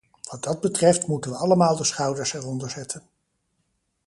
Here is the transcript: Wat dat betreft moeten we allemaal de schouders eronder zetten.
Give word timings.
Wat 0.29 0.43
dat 0.43 0.61
betreft 0.61 1.07
moeten 1.07 1.31
we 1.31 1.37
allemaal 1.37 1.75
de 1.75 1.83
schouders 1.83 2.33
eronder 2.33 2.69
zetten. 2.69 3.03